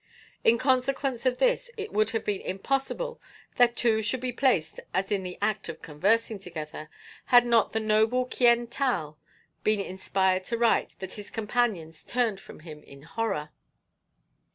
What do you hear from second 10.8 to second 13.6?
that "his companions turned from him in horror."